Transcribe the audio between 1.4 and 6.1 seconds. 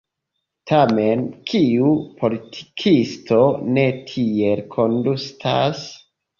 kiu politikisto ne tiel kondutas?